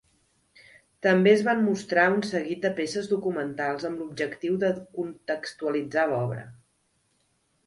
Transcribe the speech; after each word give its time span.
També 1.07 1.29
es 1.33 1.43
van 1.47 1.59
mostrar 1.65 2.05
un 2.13 2.25
seguit 2.29 2.63
de 2.67 2.71
peces 2.79 3.09
documentals 3.11 3.85
amb 3.91 4.03
l'objectiu 4.03 4.57
de 4.65 4.73
contextualitzar 4.97 6.09
l'obra. 6.15 6.49